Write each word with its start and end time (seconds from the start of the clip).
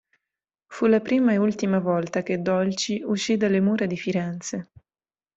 Fu 0.65 0.87
la 0.87 0.99
prima 0.99 1.31
e 1.33 1.37
ultima 1.37 1.77
volta 1.77 2.23
che 2.23 2.41
Dolci 2.41 3.03
uscì 3.05 3.37
dalle 3.37 3.59
mura 3.61 3.85
di 3.85 3.95
Firenze. 3.97 4.71